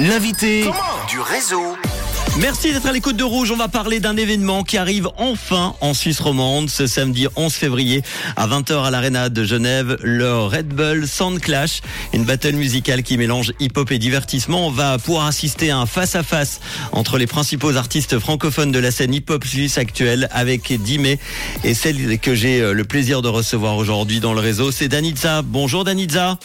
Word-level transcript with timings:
L'invité 0.00 0.64
du 1.08 1.20
réseau. 1.20 1.76
Merci 2.40 2.72
d'être 2.72 2.86
à 2.86 2.92
l'écoute 2.92 3.16
de 3.16 3.22
Rouge. 3.22 3.52
On 3.52 3.56
va 3.56 3.68
parler 3.68 4.00
d'un 4.00 4.16
événement 4.16 4.64
qui 4.64 4.76
arrive 4.76 5.08
enfin 5.18 5.76
en 5.80 5.94
Suisse 5.94 6.18
romande 6.18 6.68
ce 6.68 6.88
samedi 6.88 7.28
11 7.36 7.52
février 7.52 8.02
à 8.34 8.48
20h 8.48 8.82
à 8.82 8.90
l'Arena 8.90 9.28
de 9.28 9.44
Genève, 9.44 9.96
le 10.02 10.40
Red 10.40 10.66
Bull 10.66 11.06
Sound 11.06 11.38
Clash, 11.38 11.80
une 12.12 12.24
battle 12.24 12.56
musicale 12.56 13.04
qui 13.04 13.16
mélange 13.16 13.52
hip-hop 13.60 13.92
et 13.92 13.98
divertissement. 13.98 14.66
On 14.66 14.70
va 14.70 14.98
pouvoir 14.98 15.26
assister 15.26 15.70
à 15.70 15.78
un 15.78 15.86
face-à-face 15.86 16.60
entre 16.90 17.16
les 17.16 17.28
principaux 17.28 17.76
artistes 17.76 18.18
francophones 18.18 18.72
de 18.72 18.80
la 18.80 18.90
scène 18.90 19.14
hip-hop 19.14 19.44
suisse 19.44 19.78
actuelle 19.78 20.28
avec 20.32 20.72
Dime 20.82 21.06
et 21.62 21.74
celle 21.74 22.18
que 22.18 22.34
j'ai 22.34 22.72
le 22.72 22.84
plaisir 22.84 23.22
de 23.22 23.28
recevoir 23.28 23.76
aujourd'hui 23.76 24.18
dans 24.18 24.34
le 24.34 24.40
réseau, 24.40 24.72
c'est 24.72 24.88
Danitza. 24.88 25.42
Bonjour 25.42 25.84
Danitza. 25.84 26.36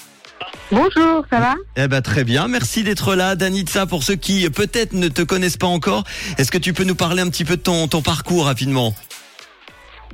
Bonjour, 0.72 1.26
ça 1.32 1.40
va 1.40 1.56
Eh 1.78 1.88
ben 1.88 2.02
très 2.02 2.24
bien, 2.24 2.48
merci 2.48 2.84
d'être 2.84 3.16
là, 3.16 3.36
Danitza. 3.36 3.88
Pour 3.88 4.04
ceux 4.04 4.16
qui 4.16 4.48
peut-être 4.52 4.94
ne 4.94 5.08
te 5.08 5.24
connaissent 5.24 5.58
pas 5.58 5.68
encore, 5.68 6.04
est-ce 6.38 6.52
que 6.52 6.60
tu 6.60 6.74
peux 6.74 6.84
nous 6.84 6.96
parler 6.96 7.22
un 7.24 7.30
petit 7.30 7.44
peu 7.46 7.58
de 7.58 7.62
ton, 7.62 7.88
ton 7.88 8.02
parcours 8.04 8.46
rapidement? 8.46 8.94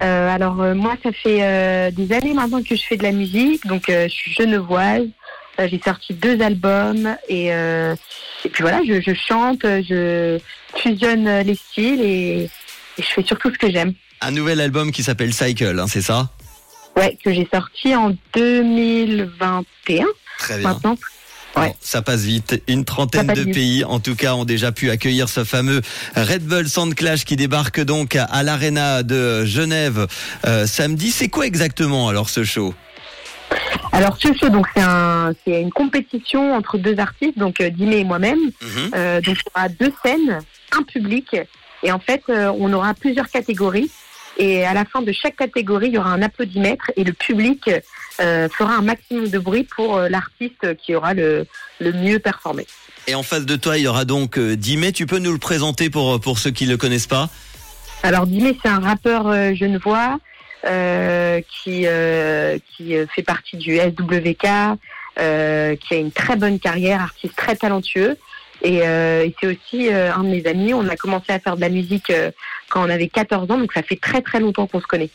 Euh, 0.02 0.34
Alors 0.34 0.62
euh, 0.62 0.74
moi, 0.74 0.96
ça 1.04 1.12
fait 1.12 1.40
euh, 1.42 1.92
des 1.92 2.14
années 2.14 2.34
maintenant 2.34 2.62
que 2.64 2.76
je 2.76 2.84
fais 2.84 2.96
de 2.96 3.04
la 3.04 3.12
musique, 3.12 3.66
donc 3.68 3.90
euh, 3.90 4.08
je 4.08 4.14
suis 4.14 4.32
genevoise. 4.34 5.08
Euh, 5.60 5.68
J'ai 5.70 5.80
sorti 5.84 6.14
deux 6.14 6.42
albums 6.42 7.16
et, 7.30 7.54
euh, 7.54 7.96
et 8.46 8.50
puis 8.50 8.62
voilà, 8.62 8.82
je, 8.88 9.02
je 9.02 9.14
chante, 9.14 9.62
je 9.64 10.38
fusionne 10.78 11.42
les 11.42 11.56
styles 11.56 12.02
et, 12.02 12.50
et 12.98 13.02
je 13.02 13.04
fais 13.08 13.24
surtout 13.24 13.52
ce 13.54 13.58
que 13.58 13.70
j'aime. 13.72 13.94
Un 14.22 14.32
nouvel 14.32 14.60
album 14.62 14.92
qui 14.92 15.04
s'appelle 15.04 15.34
Cycle, 15.34 15.78
hein, 15.80 15.88
c'est 15.88 16.02
ça? 16.02 16.30
Ouais, 16.98 17.18
que 17.24 17.34
j'ai 17.34 17.48
sorti 17.54 17.94
en 17.96 18.16
2021 18.34 20.06
Très 20.46 20.60
bien. 20.60 20.70
maintenant. 20.70 20.98
Ouais. 21.56 21.68
Bon, 21.68 21.76
ça 21.80 22.02
passe 22.02 22.22
vite. 22.22 22.62
Une 22.68 22.84
trentaine 22.84 23.28
de 23.28 23.42
vite. 23.42 23.54
pays, 23.54 23.84
en 23.86 24.00
tout 24.00 24.16
cas, 24.16 24.34
ont 24.34 24.44
déjà 24.44 24.72
pu 24.74 24.90
accueillir 24.90 25.30
ce 25.30 25.46
fameux 25.46 25.82
Red 26.16 26.44
Bull 26.44 26.68
Sound 26.68 26.96
Clash 26.96 27.24
qui 27.24 27.38
débarque 27.38 27.80
donc 27.80 28.16
à, 28.18 28.44
l'Arena 28.44 29.04
de 29.04 29.46
Genève 29.46 30.08
euh, 30.46 30.68
samedi. 30.68 31.12
C'est 31.12 31.30
quoi 31.30 31.46
exactement 31.46 32.10
alors 32.10 32.30
ce 32.30 32.44
show? 32.44 32.74
Alors 33.92 34.18
ce 34.18 34.34
show, 34.34 34.50
donc 34.50 34.66
c'est 34.76 34.82
un, 34.82 35.34
c'est 35.46 35.62
une 35.62 35.72
compétition 35.72 36.54
entre 36.54 36.78
deux 36.78 37.00
artistes, 37.00 37.38
donc 37.38 37.62
euh, 37.62 37.70
Dime 37.70 37.94
et 37.94 38.04
moi-même. 38.04 38.40
Mhm. 38.62 38.92
Euh, 38.96 39.22
donc 39.22 39.38
il 39.38 39.44
y 39.46 39.52
aura 39.56 39.70
deux 39.70 39.94
scènes, 40.04 40.40
un 40.72 40.84
public, 40.84 41.36
et 41.84 41.92
en 41.92 42.00
fait 42.00 42.22
euh, 42.30 42.52
on 42.58 42.74
aura 42.74 42.94
plusieurs 42.94 43.30
catégories. 43.30 43.90
Et 44.38 44.66
à 44.66 44.74
la 44.74 44.86
fin 44.86 45.02
de 45.02 45.12
chaque 45.12 45.38
catégorie, 45.38 45.88
il 45.88 45.94
y 45.94 45.98
aura 45.98 46.12
un 46.12 46.22
applaudimètre 46.22 46.92
et 46.96 47.04
le 47.04 47.14
public 47.14 47.70
euh, 48.20 48.50
fera 48.50 48.76
un 48.76 48.82
maximum 48.82 49.30
de 49.30 49.40
bruit 49.40 49.64
pour 49.64 49.98
euh, 49.98 50.10
l'artiste 50.10 50.76
qui 50.78 50.96
aura 50.96 51.14
le, 51.14 51.46
le 51.80 51.94
mieux 51.94 52.20
performé. 52.20 52.66
Et 53.08 53.16
en 53.16 53.24
face 53.24 53.46
de 53.46 53.56
toi, 53.56 53.78
il 53.78 53.84
y 53.84 53.88
aura 53.88 54.04
donc 54.04 54.38
euh, 54.38 54.56
Dime. 54.56 54.92
Tu 54.92 55.06
peux 55.06 55.20
nous 55.20 55.32
le 55.32 55.38
présenter 55.38 55.90
pour, 55.90 56.20
pour 56.20 56.40
ceux 56.40 56.52
qui 56.52 56.66
ne 56.66 56.72
le 56.72 56.78
connaissent 56.78 57.08
pas? 57.08 57.30
Alors 58.04 58.28
Dime, 58.28 58.54
c'est 58.62 58.70
un 58.70 58.80
rappeur 58.80 59.28
euh, 59.28 59.54
genevois 59.54 60.20
euh, 60.66 61.42
qui, 61.42 61.84
euh, 61.86 62.58
qui 62.76 62.96
euh, 62.96 63.06
fait 63.08 63.24
partie 63.24 63.58
du 63.58 63.78
SWK, 63.78 64.48
euh, 65.20 65.76
qui 65.76 65.94
a 65.94 65.98
une 65.98 66.12
très 66.12 66.36
bonne 66.36 66.60
carrière, 66.60 67.02
artiste 67.02 67.36
très 67.36 67.56
talentueux. 67.56 68.18
Et, 68.62 68.82
euh, 68.84 69.26
et 69.26 69.36
c'est 69.40 69.48
aussi 69.48 69.90
euh, 69.90 70.14
un 70.14 70.24
de 70.24 70.30
mes 70.30 70.46
amis. 70.48 70.74
On 70.74 70.88
a 70.88 70.96
commencé 70.96 71.32
à 71.32 71.40
faire 71.40 71.56
de 71.56 71.62
la 71.62 71.70
musique 71.70 72.10
euh, 72.10 72.32
quand 72.70 72.86
on 72.86 72.90
avait 72.90 73.08
14 73.08 73.50
ans, 73.52 73.58
donc 73.58 73.74
ça 73.74 73.84
fait 73.84 74.00
très 74.00 74.22
très 74.22 74.40
longtemps 74.40 74.68
qu'on 74.68 74.82
se 74.82 74.88
connaît. 74.88 75.10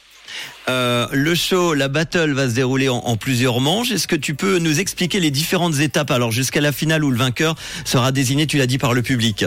Euh, 0.68 1.06
le 1.10 1.34
show, 1.34 1.74
la 1.74 1.88
battle 1.88 2.32
va 2.32 2.48
se 2.48 2.54
dérouler 2.54 2.88
en, 2.88 2.98
en 2.98 3.16
plusieurs 3.16 3.60
manches. 3.60 3.90
Est-ce 3.90 4.06
que 4.06 4.16
tu 4.16 4.34
peux 4.34 4.58
nous 4.58 4.78
expliquer 4.78 5.18
les 5.18 5.30
différentes 5.30 5.80
étapes 5.80 6.10
alors 6.10 6.30
jusqu'à 6.30 6.60
la 6.60 6.70
finale 6.70 7.02
où 7.04 7.10
le 7.10 7.16
vainqueur 7.16 7.56
sera 7.84 8.12
désigné, 8.12 8.46
tu 8.46 8.56
l'as 8.56 8.66
dit, 8.66 8.78
par 8.78 8.94
le 8.94 9.02
public? 9.02 9.44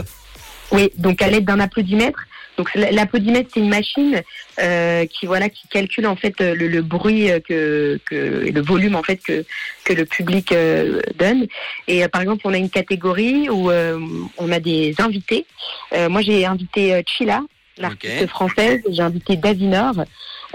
Oui, 0.71 0.91
donc 0.97 1.21
à 1.21 1.29
l'aide 1.29 1.45
d'un 1.45 1.59
applaudimètre. 1.59 2.19
Donc 2.57 2.73
l'applaudimètre, 2.75 3.49
c'est 3.53 3.59
une 3.59 3.69
machine 3.69 4.21
euh, 4.59 5.05
qui 5.07 5.25
voilà 5.25 5.49
qui 5.49 5.67
calcule 5.67 6.05
en 6.05 6.15
fait 6.15 6.39
le, 6.39 6.81
bruit 6.81 7.31
euh, 7.31 7.39
que, 7.39 7.99
le 8.11 8.61
volume 8.61 8.95
en 8.95 9.03
fait 9.03 9.17
que 9.17 9.43
que 9.83 9.93
le 9.93 10.05
public 10.05 10.51
euh, 10.51 11.01
donne. 11.15 11.47
Et 11.87 12.07
par 12.07 12.21
exemple, 12.21 12.41
on 12.45 12.53
a 12.53 12.57
une 12.57 12.69
catégorie 12.69 13.49
où 13.49 13.71
on 13.71 14.51
a 14.51 14.59
des 14.59 14.95
invités. 14.99 15.45
Moi, 16.09 16.21
j'ai 16.21 16.45
invité 16.45 17.03
Chila, 17.07 17.41
l'artiste 17.77 18.27
française. 18.27 18.81
J'ai 18.89 19.01
invité 19.01 19.35
Davinor. 19.35 20.05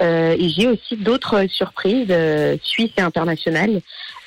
Euh, 0.00 0.36
et 0.38 0.48
j'ai 0.48 0.68
aussi 0.68 0.96
d'autres 0.96 1.46
surprises 1.48 2.06
euh, 2.10 2.56
suisses 2.62 2.92
et 2.98 3.00
internationales, 3.00 3.80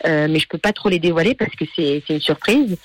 Euh, 0.03 0.27
mais 0.27 0.39
je 0.39 0.47
peux 0.47 0.57
pas 0.57 0.73
trop 0.73 0.89
les 0.89 0.99
dévoiler 0.99 1.35
parce 1.35 1.55
que 1.55 1.65
c'est 1.75 2.01
une 2.09 2.19
surprise. 2.19 2.75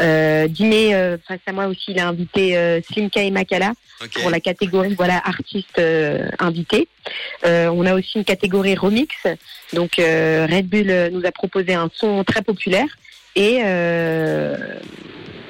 Euh, 0.00 0.48
Dîner 0.48 0.94
euh, 0.94 1.16
face 1.26 1.38
à 1.46 1.52
moi 1.52 1.66
aussi, 1.66 1.92
il 1.92 2.00
a 2.00 2.08
invité 2.08 2.56
euh, 2.56 2.80
Slimka 2.82 3.22
et 3.22 3.30
Makala 3.30 3.72
pour 4.20 4.28
la 4.30 4.40
catégorie 4.40 4.94
voilà 4.94 5.22
artiste 5.24 5.78
euh, 5.78 6.28
invité. 6.40 6.88
Euh, 7.46 7.68
on 7.68 7.86
a 7.86 7.94
aussi 7.94 8.18
une 8.18 8.24
catégorie 8.24 8.74
remix. 8.74 9.14
Donc 9.72 9.98
euh, 9.98 10.48
Red 10.50 10.66
Bull 10.66 10.90
nous 11.12 11.24
a 11.24 11.30
proposé 11.30 11.74
un 11.74 11.88
son 11.94 12.24
très 12.24 12.42
populaire 12.42 12.90
et 13.36 13.60
euh, 13.62 14.56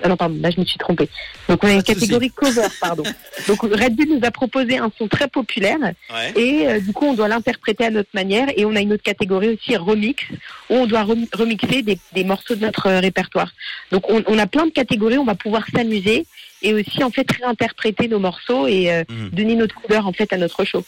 ah 0.05 0.09
non 0.09 0.17
pardon 0.17 0.37
là 0.41 0.51
je 0.51 0.61
me 0.61 0.65
suis 0.67 0.79
trompée. 0.79 1.09
Donc 1.49 1.65
on 1.65 1.67
a 1.67 1.73
une 1.73 1.83
catégorie 1.83 2.31
cover 2.31 2.67
pardon. 2.81 3.03
Donc 3.49 3.63
Red 3.63 3.97
Bull 3.97 4.09
nous 4.11 4.21
a 4.23 4.31
proposé 4.31 4.79
un 4.79 4.93
son 4.99 5.09
très 5.09 5.27
populaire 5.29 5.79
Ouais. 6.13 6.33
et 6.37 6.69
euh, 6.69 6.81
du 6.81 6.93
coup 6.93 7.07
on 7.07 7.15
doit 7.15 7.27
l'interpréter 7.29 7.85
à 7.87 7.91
notre 7.91 8.11
manière 8.15 8.47
et 8.57 8.65
on 8.65 8.77
a 8.77 8.81
une 8.81 8.93
autre 8.93 9.03
catégorie 9.03 9.49
aussi 9.49 9.77
remix 9.77 10.23
où 10.71 10.75
on 10.75 10.87
doit 10.87 11.03
rem- 11.03 11.27
remixer 11.33 11.83
des, 11.83 11.99
des 12.13 12.23
morceaux 12.25 12.55
de 12.55 12.61
notre 12.61 12.87
euh, 12.87 13.01
répertoire. 13.01 13.51
Donc 13.91 14.09
on, 14.11 14.23
on 14.27 14.39
a 14.39 14.47
plein 14.47 14.67
de 14.67 14.71
catégories, 14.73 15.19
on 15.19 15.25
va 15.25 15.35
pouvoir 15.35 15.65
s'amuser 15.75 16.27
et 16.63 16.73
aussi 16.75 17.03
en 17.03 17.11
fait 17.11 17.27
réinterpréter 17.33 18.09
nos 18.09 18.19
morceaux 18.19 18.67
et 18.67 18.93
euh, 18.93 19.03
Mhm. 19.11 19.31
donner 19.31 19.55
notre 19.55 19.75
couleur 19.75 20.07
en 20.07 20.13
fait 20.13 20.33
à 20.33 20.37
notre 20.37 20.65
show. 20.65 20.85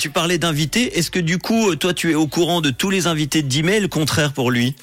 Tu 0.00 0.10
parlais 0.10 0.38
d'invités. 0.38 0.98
Est-ce 0.98 1.10
que 1.10 1.18
du 1.18 1.38
coup, 1.38 1.74
toi, 1.76 1.94
tu 1.94 2.10
es 2.10 2.14
au 2.14 2.26
courant 2.26 2.60
de 2.60 2.70
tous 2.70 2.90
les 2.90 3.06
invités 3.06 3.42
de 3.42 3.48
Dime 3.48 3.68
et 3.68 3.80
le 3.80 3.88
contraire 3.88 4.32
pour 4.32 4.50
lui? 4.50 4.74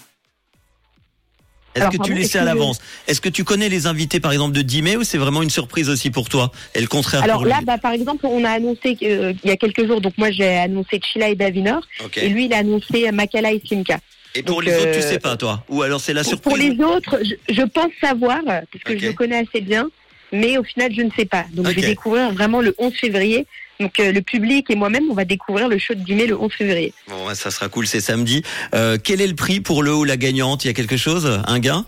Est-ce 1.76 1.98
que 1.98 2.04
tu 2.04 2.14
les 2.14 2.26
sais 2.26 2.40
à 2.40 2.44
l'avance 2.44 2.80
Est-ce 3.08 3.22
que 3.22 3.30
tu 3.30 3.44
connais 3.44 3.70
les 3.70 3.88
invités, 3.88 4.20
par 4.20 4.32
exemple, 4.32 4.56
de 4.56 4.62
Dime 4.62 4.96
ou 4.98 5.04
c'est 5.04 5.18
vraiment 5.18 5.42
une 5.42 5.50
surprise 5.50 5.90
aussi 5.90 6.10
pour 6.10 6.30
toi 6.30 6.52
Et 6.76 6.82
le 6.82 6.88
contraire 6.88 7.24
Alors 7.24 7.38
pour 7.38 7.46
là, 7.46 7.58
lui 7.60 7.66
bah, 7.66 7.78
par 7.78 7.92
exemple, 7.92 8.26
on 8.26 8.44
a 8.44 8.52
annoncé 8.52 8.98
euh, 9.04 9.34
il 9.44 9.50
y 9.50 9.54
a 9.54 9.58
quelques 9.58 9.86
jours, 9.86 10.02
donc 10.02 10.18
moi 10.18 10.32
j'ai 10.32 10.58
annoncé 10.58 11.00
Chila 11.02 11.30
et 11.30 11.36
Davinor 11.36 11.82
et 12.18 12.30
lui 12.30 12.46
il 12.46 12.54
a 12.54 12.58
annoncé 12.58 13.12
Makala 13.12 13.52
et 13.52 13.62
Simka. 13.68 14.00
Et 14.34 14.44
pour 14.44 14.58
donc, 14.58 14.66
les 14.66 14.76
autres, 14.76 14.92
tu 14.92 15.00
euh, 15.00 15.02
sais 15.02 15.20
pas, 15.20 15.36
toi 15.36 15.64
Ou 15.70 15.82
alors 15.82 16.00
c'est 16.00 16.14
la 16.14 16.24
surprise 16.24 16.42
pour 16.42 16.58
les 16.58 16.82
autres, 16.82 17.20
je, 17.24 17.54
je 17.54 17.62
pense 17.64 17.92
savoir 18.00 18.40
parce 18.46 18.84
que 18.86 18.98
je 18.98 19.08
le 19.08 19.14
connais 19.14 19.40
assez 19.40 19.62
bien, 19.62 19.90
mais 20.32 20.58
au 20.58 20.64
final 20.64 20.94
je 20.96 21.02
ne 21.02 21.12
sais 21.12 21.26
pas. 21.26 21.46
Donc 21.52 21.68
je 21.68 21.74
vais 21.74 21.82
découvrir 21.82 22.32
vraiment 22.32 22.62
le 22.62 22.76
11 22.78 22.94
février. 22.94 23.46
Donc 23.80 24.00
euh, 24.00 24.12
le 24.12 24.22
public 24.22 24.70
et 24.70 24.76
moi-même, 24.76 25.10
on 25.10 25.14
va 25.14 25.26
découvrir 25.26 25.68
le 25.68 25.80
show 25.80 25.96
de 25.96 26.02
Dîner 26.02 26.28
le 26.28 26.40
11 26.40 26.54
février. 26.54 26.94
Bon, 27.08 27.34
ça 27.34 27.50
sera 27.50 27.68
cool, 27.68 27.88
c'est 27.88 28.02
samedi. 28.02 28.44
Euh, 28.76 28.98
quel 29.04 29.22
est 29.22 29.28
le 29.28 29.36
prix 29.36 29.60
pour 29.60 29.82
le 29.82 29.94
ou 29.94 30.04
la 30.04 30.18
gagnante? 30.18 30.64
Il 30.64 30.68
y 30.68 30.70
a 30.70 30.74
quelque 30.74 30.98
chose? 30.98 31.42
Un 31.48 31.60
gain? 31.60 31.86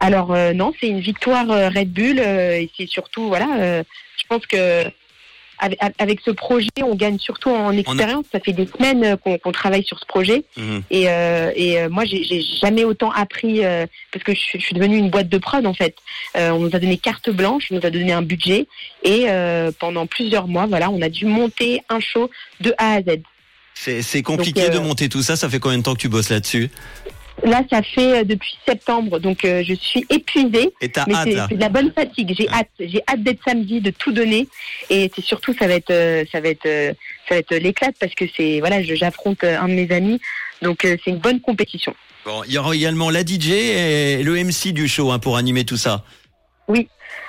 Alors 0.00 0.32
euh, 0.32 0.52
non, 0.52 0.72
c'est 0.80 0.86
une 0.86 1.00
victoire 1.00 1.46
Red 1.48 1.92
Bull 1.92 2.18
et 2.18 2.70
c'est 2.76 2.88
surtout 2.88 3.28
voilà, 3.28 3.82
je 3.82 4.26
pense 4.28 4.46
que 4.46 4.84
avec, 5.58 5.78
avec 5.98 6.20
ce 6.24 6.30
projet, 6.30 6.68
on 6.82 6.94
gagne 6.94 7.18
surtout 7.18 7.50
en 7.50 7.70
expérience. 7.76 8.24
Ça 8.32 8.40
fait 8.40 8.52
des 8.52 8.66
semaines 8.66 9.04
euh, 9.26 9.38
qu'on 9.38 9.52
travaille 9.52 9.84
sur 9.84 9.98
ce 9.98 10.06
projet 10.06 10.44
Mhm. 10.56 10.82
et, 10.90 11.08
euh, 11.08 11.50
et 11.54 11.80
euh, 11.80 11.88
moi 11.88 12.04
j'ai 12.04 12.42
jamais 12.60 12.84
autant 12.84 13.10
appris 13.10 13.64
euh, 13.64 13.86
parce 14.12 14.24
que 14.24 14.34
je, 14.34 14.40
suis- 14.40 14.58
je 14.60 14.64
suis 14.66 14.74
devenue 14.74 14.96
une 14.98 15.10
boîte 15.10 15.28
de 15.28 15.38
prod 15.38 15.64
en 15.66 15.74
fait. 15.74 15.96
Euh, 16.36 16.50
on 16.50 16.60
nous 16.60 16.74
a 16.74 16.78
donné 16.78 16.98
carte 16.98 17.30
blanche, 17.30 17.68
on 17.70 17.76
nous 17.76 17.86
a 17.86 17.90
donné 17.90 18.12
un 18.12 18.22
budget 18.22 18.66
et 19.02 19.26
pendant 19.78 20.06
plusieurs 20.06 20.46
mois, 20.48 20.66
voilà, 20.66 20.90
on 20.90 21.00
a 21.02 21.08
dû 21.08 21.26
monter 21.26 21.80
un 21.88 22.00
show 22.00 22.30
de 22.60 22.74
A 22.78 22.94
à 22.94 23.00
Z. 23.02 23.20
C'est 23.74 24.22
compliqué 24.22 24.62
Donc, 24.68 24.72
de 24.74 24.78
monter 24.78 25.08
tout 25.08 25.22
ça. 25.22 25.36
Ça 25.36 25.48
fait 25.50 25.58
combien 25.58 25.78
de 25.78 25.82
temps 25.82 25.94
que 25.94 26.00
tu 26.00 26.08
bosses 26.08 26.30
là-dessus? 26.30 26.70
Là, 27.42 27.62
ça 27.68 27.82
fait 27.82 28.20
euh, 28.20 28.24
depuis 28.24 28.56
septembre, 28.66 29.18
donc 29.18 29.44
euh, 29.44 29.62
je 29.66 29.74
suis 29.74 30.06
épuisée. 30.08 30.72
Et 30.80 30.88
t'as 30.88 31.04
Mais 31.06 31.14
hâte 31.14 31.24
c'est 31.28 31.34
là 31.34 31.46
c'est 31.48 31.56
de 31.56 31.60
la 31.60 31.68
bonne 31.68 31.92
fatigue. 31.92 32.32
J'ai 32.38 32.48
hâte. 32.48 32.68
J'ai 32.78 33.02
hâte 33.08 33.22
d'être 33.22 33.40
samedi, 33.44 33.80
de 33.80 33.90
tout 33.90 34.12
donner. 34.12 34.46
Et 34.88 35.10
c'est 35.14 35.24
surtout, 35.24 35.52
ça 35.58 35.66
va 35.66 35.74
être, 35.74 35.90
euh, 35.90 36.24
ça 36.30 36.40
va 36.40 36.48
être, 36.48 36.64
euh, 36.66 36.92
ça 37.28 37.34
va 37.34 37.38
être 37.40 37.54
l'éclate 37.56 37.96
parce 37.98 38.14
que 38.14 38.24
c'est, 38.36 38.60
voilà, 38.60 38.82
je- 38.82 38.94
j'affronte 38.94 39.42
un 39.44 39.68
de 39.68 39.74
mes 39.74 39.90
amis. 39.90 40.20
Donc 40.62 40.78
c'est 40.82 41.06
une 41.10 41.18
bonne 41.18 41.40
compétition. 41.40 41.94
Bon, 42.24 42.42
il 42.46 42.52
y 42.54 42.58
aura 42.58 42.74
également 42.74 43.10
la 43.10 43.22
DJ 43.26 43.50
et 43.50 44.22
le 44.22 44.36
MC 44.38 44.72
du 44.72 44.88
show 44.88 45.10
hein, 45.10 45.18
pour 45.18 45.36
animer 45.36 45.64
tout 45.64 45.76
ça. 45.76 46.04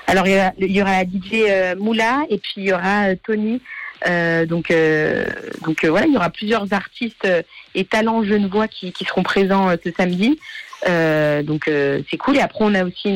Alors 0.08 0.28
il 0.28 0.34
y 0.34 0.38
aura, 0.38 0.52
il 0.60 0.72
y 0.72 0.82
aura 0.82 0.92
la 0.92 1.04
DJ 1.04 1.76
Moula 1.80 2.22
et 2.30 2.38
puis 2.38 2.54
il 2.58 2.66
y 2.66 2.72
aura 2.74 3.16
Tony. 3.26 3.60
Euh, 4.08 4.46
donc, 4.46 4.72
euh, 4.72 5.26
donc 5.64 5.84
euh, 5.84 5.90
voilà, 5.90 6.06
il 6.08 6.14
y 6.14 6.18
aura 6.18 6.30
plusieurs 6.30 6.72
artistes 6.74 7.26
euh, 7.26 7.42
et 7.74 7.86
talents 7.86 8.24
genevois 8.24 8.68
qui, 8.68 8.92
qui 8.92 9.06
seront 9.06 9.24
présents 9.24 9.72
ce 9.84 9.92
samedi. 9.92 10.40
Donc 10.86 11.64
c'est 11.66 12.18
cool. 12.18 12.38
Et 12.38 12.42
après, 12.42 12.64
on 12.64 12.74
a 12.76 12.84
aussi 12.84 13.10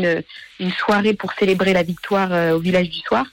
une, 0.60 0.72
soirée 0.72 1.14
pour 1.14 1.34
célébrer 1.34 1.74
la 1.74 1.84
victoire 1.84 2.54
au 2.54 2.60
village 2.60 2.90
du 2.90 3.00
soir. 3.00 3.26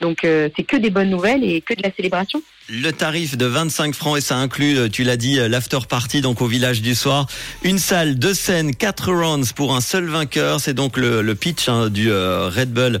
Donc 0.00 0.18
c'est 0.22 0.64
que 0.64 0.76
des 0.76 0.90
bonnes 0.90 1.10
nouvelles 1.10 1.44
et 1.44 1.60
que 1.60 1.74
de 1.74 1.82
la 1.82 1.92
célébration. 1.92 2.42
Le 2.70 2.92
tarif 2.92 3.36
de 3.36 3.44
25 3.44 3.94
francs 3.94 4.16
et 4.16 4.22
ça 4.22 4.38
inclut, 4.38 4.78
euh, 4.78 4.88
tu 4.88 5.04
l'as 5.04 5.18
dit, 5.18 5.38
euh, 5.38 5.48
l'after 5.48 5.80
party 5.86 6.22
donc 6.22 6.40
au 6.40 6.46
village 6.46 6.80
du 6.80 6.94
soir. 6.94 7.26
Une 7.62 7.78
salle, 7.78 8.14
deux 8.18 8.32
scènes, 8.32 8.74
quatre 8.74 9.12
rounds 9.12 9.52
pour 9.52 9.76
un 9.76 9.82
seul 9.82 10.06
vainqueur. 10.06 10.60
C'est 10.60 10.72
donc 10.72 10.96
le, 10.96 11.20
le 11.20 11.34
pitch 11.34 11.68
hein, 11.68 11.90
du 11.90 12.10
euh, 12.10 12.48
Red 12.48 12.72
Bull 12.72 13.00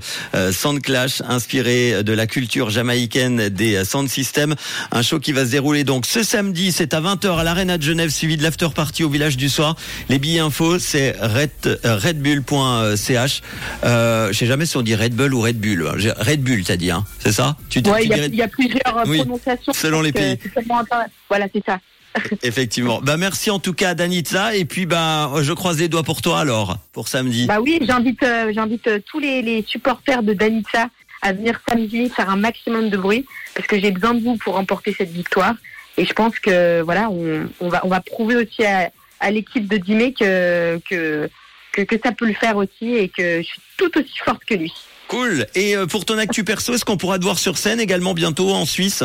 Sound 0.52 0.82
Clash 0.82 1.22
inspiré 1.26 2.02
de 2.02 2.12
la 2.12 2.26
culture 2.26 2.68
jamaïcaine 2.68 3.48
des 3.48 3.86
Sound 3.86 4.10
Systems. 4.10 4.54
Un 4.92 5.00
show 5.00 5.18
qui 5.18 5.32
va 5.32 5.46
se 5.46 5.52
dérouler 5.52 5.82
donc 5.82 6.04
ce 6.04 6.22
samedi, 6.22 6.70
c'est 6.70 6.92
à 6.92 7.00
20h 7.00 7.38
à 7.38 7.42
l'Arena 7.42 7.78
de 7.78 7.82
Genève 7.82 8.10
suivi 8.10 8.36
de 8.36 8.42
l'after 8.42 8.68
party 8.74 9.02
au 9.02 9.08
village 9.08 9.38
du 9.38 9.48
soir. 9.48 9.76
Les 10.10 10.18
billets 10.18 10.40
info 10.40 10.78
c'est 10.78 11.16
red, 11.18 11.80
redbull.ch. 11.84 13.42
Euh, 13.84 14.28
je 14.30 14.38
sais 14.38 14.46
jamais 14.46 14.66
si 14.66 14.76
on 14.76 14.82
dit 14.82 14.94
Red 14.94 15.14
Bull 15.14 15.32
ou 15.32 15.40
Red 15.40 15.58
Bull. 15.58 15.88
Red 16.18 16.42
Bull, 16.42 16.64
t'as 16.64 16.76
dit, 16.76 16.90
hein, 16.90 17.06
c'est 17.18 17.32
ça? 17.32 17.56
Tu, 17.70 17.78
ouais, 17.80 18.04
il 18.04 18.34
y, 18.34 18.42
a 18.42 18.48
plusieurs 18.48 18.82
prononciations 19.04 19.53
Selon 19.72 20.00
les 20.00 20.12
pays. 20.12 20.38
Voilà, 21.28 21.46
c'est 21.52 21.64
ça. 21.64 21.78
Effectivement. 22.42 23.00
Bah 23.02 23.16
merci 23.16 23.50
en 23.50 23.58
tout 23.58 23.72
cas 23.72 23.94
Danitza 23.94 24.54
et 24.54 24.64
puis 24.64 24.86
bah 24.86 25.32
je 25.42 25.52
croise 25.52 25.80
les 25.80 25.88
doigts 25.88 26.04
pour 26.04 26.22
toi 26.22 26.38
alors 26.38 26.78
pour 26.92 27.08
samedi. 27.08 27.46
Bah 27.46 27.60
oui, 27.60 27.80
j'invite 27.82 28.22
euh, 28.22 28.52
j'invite 28.54 28.86
euh, 28.86 29.00
tous 29.04 29.18
les, 29.18 29.64
supporters 29.66 30.22
de 30.22 30.32
Danitza 30.32 30.90
à 31.22 31.32
venir 31.32 31.60
samedi 31.66 32.08
faire 32.10 32.30
un 32.30 32.36
maximum 32.36 32.88
de 32.88 32.96
bruit 32.96 33.26
parce 33.54 33.66
que 33.66 33.80
j'ai 33.80 33.90
besoin 33.90 34.14
de 34.14 34.22
vous 34.22 34.36
pour 34.36 34.54
remporter 34.54 34.94
cette 34.96 35.10
victoire 35.10 35.54
et 35.96 36.04
je 36.04 36.12
pense 36.12 36.38
que 36.38 36.82
voilà 36.82 37.10
on, 37.10 37.68
va 37.68 37.80
on 37.84 37.88
va 37.88 38.00
prouver 38.00 38.36
aussi 38.36 38.64
à, 38.64 38.90
l'équipe 39.30 39.66
de 39.66 39.78
Dimé 39.78 40.12
que, 40.12 40.78
que 40.88 41.28
que 41.82 41.96
ça 42.04 42.12
peut 42.12 42.26
le 42.26 42.34
faire 42.34 42.56
aussi 42.56 42.94
et 42.94 43.08
que 43.08 43.38
je 43.38 43.46
suis 43.46 43.60
tout 43.76 43.98
aussi 43.98 44.18
forte 44.24 44.44
que 44.44 44.54
lui. 44.54 44.72
Cool. 45.08 45.46
Et 45.54 45.76
euh, 45.76 45.86
pour 45.86 46.04
ton 46.04 46.18
actu 46.18 46.44
perso, 46.44 46.74
est-ce 46.74 46.84
qu'on 46.84 46.96
pourra 46.96 47.18
te 47.18 47.24
voir 47.24 47.38
sur 47.38 47.58
scène 47.58 47.80
également 47.80 48.14
bientôt 48.14 48.50
en 48.50 48.64
Suisse? 48.64 49.02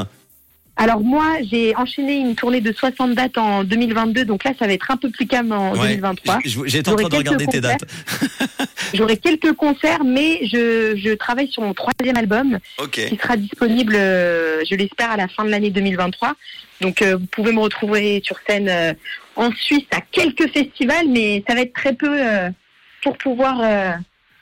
Alors 0.79 1.01
moi, 1.01 1.25
j'ai 1.51 1.75
enchaîné 1.75 2.15
une 2.15 2.35
tournée 2.35 2.61
de 2.61 2.71
60 2.71 3.13
dates 3.13 3.37
en 3.37 3.65
2022, 3.65 4.23
donc 4.23 4.45
là, 4.45 4.53
ça 4.57 4.65
va 4.65 4.71
être 4.71 4.89
un 4.89 4.95
peu 4.95 5.09
plus 5.09 5.27
calme 5.27 5.51
en 5.51 5.73
2023. 5.73 6.39
J'étais 6.65 6.89
en 6.89 6.95
train 6.95 7.09
de 7.09 7.15
regarder 7.17 7.47
tes 7.47 7.59
dates. 7.59 7.83
J'aurai 8.93 9.17
quelques 9.17 9.51
concerts, 9.53 10.05
mais 10.05 10.39
je, 10.47 10.95
je, 10.95 11.13
travaille 11.15 11.51
sur 11.51 11.63
mon 11.63 11.73
troisième 11.73 12.15
album, 12.15 12.59
qui 12.93 13.17
sera 13.17 13.35
disponible, 13.35 13.93
euh, 13.93 14.63
je 14.69 14.75
l'espère, 14.75 15.11
à 15.11 15.17
la 15.17 15.27
fin 15.27 15.43
de 15.43 15.49
l'année 15.49 15.69
2023. 15.69 16.35
Donc 16.79 17.01
euh, 17.01 17.17
vous 17.17 17.25
pouvez 17.25 17.51
me 17.51 17.59
retrouver 17.59 18.21
sur 18.23 18.37
scène 18.47 18.69
euh, 18.69 18.93
en 19.35 19.51
Suisse 19.51 19.85
à 19.91 19.99
quelques 19.99 20.49
festivals, 20.49 21.09
mais 21.09 21.43
ça 21.45 21.55
va 21.55 21.61
être 21.61 21.73
très 21.73 21.93
peu 21.93 22.19
pour 23.03 23.17
pouvoir 23.17 23.61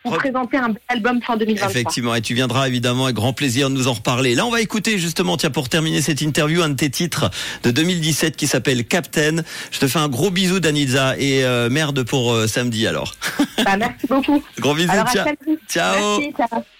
pour 0.09 0.17
présenter 0.17 0.57
un 0.57 0.73
album 0.87 1.21
fin 1.21 1.37
2023. 1.37 1.69
Effectivement, 1.69 2.15
et 2.15 2.21
tu 2.21 2.33
viendras 2.33 2.67
évidemment 2.67 3.05
avec 3.05 3.15
grand 3.15 3.33
plaisir 3.33 3.69
nous 3.69 3.87
en 3.87 3.93
reparler. 3.93 4.35
Là, 4.35 4.45
on 4.45 4.51
va 4.51 4.61
écouter 4.61 4.97
justement, 4.97 5.37
tiens, 5.37 5.49
pour 5.49 5.69
terminer 5.69 6.01
cette 6.01 6.21
interview, 6.21 6.61
un 6.61 6.69
de 6.69 6.75
tes 6.75 6.89
titres 6.89 7.29
de 7.63 7.71
2017 7.71 8.35
qui 8.35 8.47
s'appelle 8.47 8.85
Captain. 8.85 9.37
Je 9.71 9.79
te 9.79 9.87
fais 9.87 9.99
un 9.99 10.09
gros 10.09 10.31
bisou, 10.31 10.59
Daniza, 10.59 11.17
et 11.17 11.43
euh, 11.43 11.69
merde 11.69 12.03
pour 12.03 12.33
euh, 12.33 12.47
samedi 12.47 12.87
alors. 12.87 13.15
Bah, 13.63 13.77
merci 13.77 14.07
beaucoup. 14.07 14.43
Gros 14.59 14.73
bisous, 14.73 14.91
ciao. 15.13 15.27
Ciao. 15.69 16.21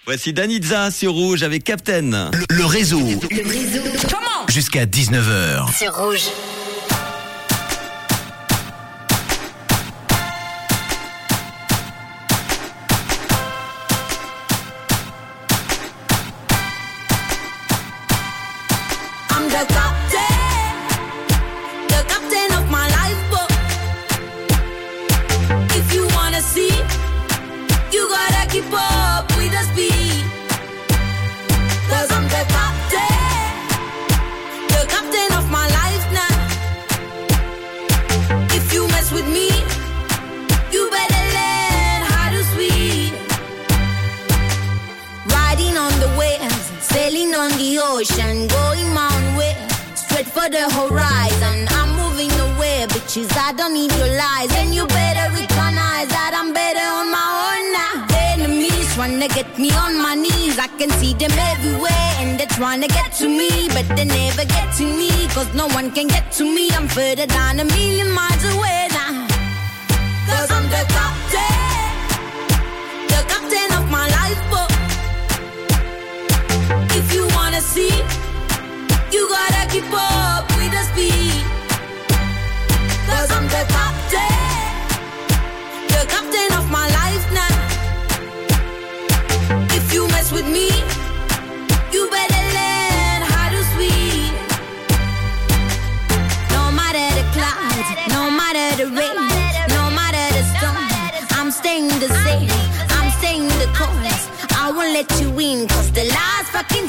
Voici 0.06 0.32
Daniza 0.32 0.90
sur 0.90 1.12
Rouge 1.12 1.42
avec 1.42 1.64
Captain. 1.64 2.30
Le, 2.50 2.64
réseau. 2.64 3.00
Le 3.00 3.46
réseau. 3.46 3.82
Comment 4.10 4.46
Jusqu'à 4.48 4.86
19h. 4.86 5.76
Sur 5.76 5.94
Rouge. 5.96 6.30
the 19.58 19.74
top. 19.74 19.97
For 50.38 50.48
the 50.50 50.66
horizon. 50.78 51.58
I'm 51.78 51.90
moving 52.00 52.32
away, 52.48 52.86
bitches. 52.94 53.30
I 53.36 53.52
don't 53.58 53.74
need 53.74 53.92
your 54.00 54.12
lies, 54.22 54.50
and 54.60 54.74
you 54.74 54.86
better 54.86 55.26
recognize 55.34 56.08
that 56.16 56.32
I'm 56.38 56.52
better 56.52 56.86
on 56.98 57.06
my 57.18 57.28
own 57.46 57.62
now. 57.80 57.94
Enemies 58.34 58.86
trying 58.94 59.18
to 59.20 59.28
get 59.28 59.58
me 59.58 59.70
on 59.84 59.92
my 60.06 60.14
knees, 60.14 60.58
I 60.58 60.68
can 60.78 60.90
see 61.00 61.14
them 61.14 61.34
everywhere, 61.52 62.10
and 62.20 62.38
they're 62.38 62.54
trying 62.60 62.82
to 62.82 62.88
get 62.88 63.12
to 63.20 63.26
me, 63.28 63.50
but 63.74 63.86
they 63.96 64.04
never 64.04 64.44
get 64.44 64.68
to 64.78 64.84
me, 64.84 65.10
cause 65.34 65.50
no 65.54 65.66
one 65.78 65.90
can 65.90 66.06
get 66.06 66.30
to 66.38 66.44
me. 66.44 66.70
I'm 66.76 66.88
further 66.88 67.26
down 67.26 67.58
a 67.60 67.64
million 67.64 68.10
miles 68.12 68.44
away 68.54 68.87
agora 79.28 79.66
que 79.66 79.82
Pop. 79.82 80.57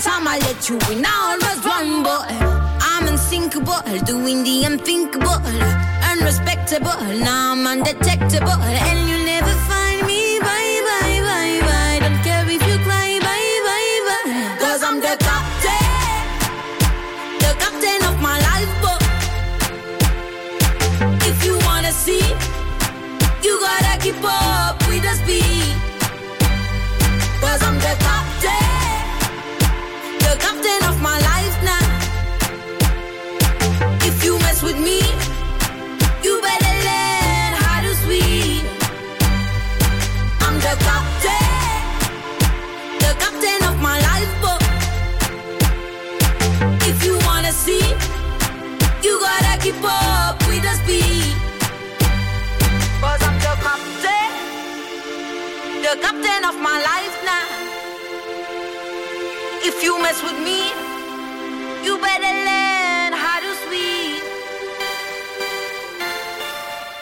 Time 0.01 0.27
I 0.27 0.37
let 0.39 0.69
you 0.69 0.75
in, 0.91 1.03
I 1.05 1.35
almost 1.35 1.65
won, 1.67 2.03
but 2.03 2.23
I'm 2.81 3.07
unsinkable, 3.07 3.81
doing 4.05 4.43
the 4.43 4.63
unthinkable, 4.63 5.39
unrespectable. 6.11 6.95
Now 7.19 7.51
I'm 7.51 7.67
undetectable, 7.67 8.61
and 8.63 9.09
you 9.09 9.25
never 9.25 9.53
keep 49.57 49.75
up 49.83 50.39
with 50.47 50.63
the 50.63 50.75
I'm 53.01 53.37
the 53.39 53.53
captain, 53.65 54.31
the 55.81 55.93
captain 56.01 56.43
of 56.45 56.55
my 56.61 56.77
life 56.91 57.15
now. 57.25 57.47
If 59.63 59.83
you 59.83 60.01
mess 60.01 60.21
with 60.21 60.39
me, 60.43 60.71
you 61.85 61.97
better 61.99 62.48